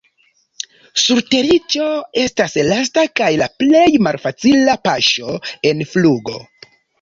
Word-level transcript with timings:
Surteriĝo 1.01 1.85
estas 2.21 2.55
lasta 2.69 3.03
kaj 3.21 3.27
la 3.43 3.49
plej 3.61 3.85
malfacila 4.09 4.75
paŝo 4.89 5.37
en 5.73 5.85
flugo. 5.93 6.41